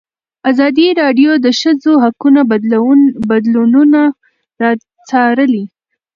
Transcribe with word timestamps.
ازادي 0.49 0.87
راډیو 1.01 1.31
د 1.39 1.41
د 1.45 1.47
ښځو 1.59 1.91
حقونه 2.03 2.41
بدلونونه 3.29 4.01
څارلي. 5.09 5.65